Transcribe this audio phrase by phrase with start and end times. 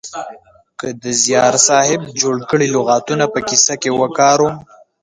[0.79, 4.55] که د زیار صاحب جوړ کړي لغاتونه په کیسه کې وکاروم